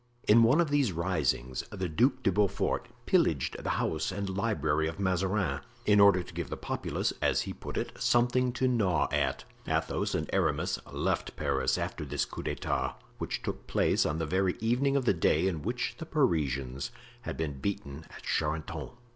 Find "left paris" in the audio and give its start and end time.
10.91-11.77